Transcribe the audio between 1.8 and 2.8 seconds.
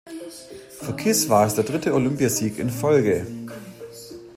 Olympiasieg in